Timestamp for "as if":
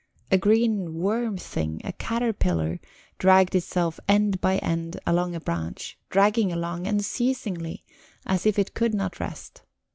8.25-8.57